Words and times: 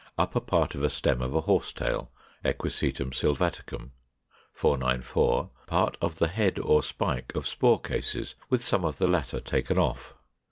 Upper 0.17 0.39
part 0.39 0.73
of 0.73 0.81
a 0.83 0.89
stem 0.89 1.21
of 1.21 1.35
a 1.35 1.41
Horsetail, 1.41 2.09
Equisetum 2.43 3.11
sylvaticum. 3.11 3.91
494. 4.51 5.51
Part 5.67 5.95
of 6.01 6.17
the 6.17 6.27
head 6.27 6.57
or 6.57 6.81
spike 6.81 7.31
of 7.35 7.47
spore 7.47 7.79
cases, 7.79 8.33
with 8.49 8.65
some 8.65 8.83
of 8.83 8.97
the 8.97 9.07
latter 9.07 9.39
taken 9.39 9.77
off. 9.77 10.15